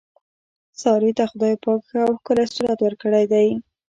سارې 0.81 1.11
ته 1.17 1.23
خدای 1.31 1.55
پاک 1.63 1.81
ښه 1.89 1.99
او 2.07 2.11
ښکلی 2.19 2.45
صورت 2.55 2.77
ورکړی 2.81 3.25
دی. 3.31 3.47